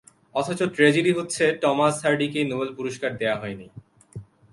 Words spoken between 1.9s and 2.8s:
হার্ডিকেই Nobel